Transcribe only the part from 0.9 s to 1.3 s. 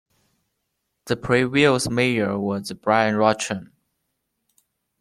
The